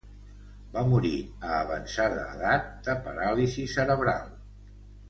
Va 0.77 0.83
morir 0.93 1.11
a 1.49 1.51
avançada 1.59 2.25
edat 2.37 2.67
de 2.89 2.99
paràlisi 3.07 3.71
cerebral. 3.79 4.37